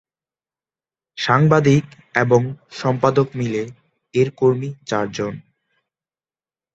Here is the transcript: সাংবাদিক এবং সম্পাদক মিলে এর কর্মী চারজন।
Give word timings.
সাংবাদিক 1.17 1.83
এবং 2.15 2.41
সম্পাদক 2.71 3.27
মিলে 3.35 3.63
এর 4.13 4.29
কর্মী 4.37 4.69
চারজন। 4.89 5.33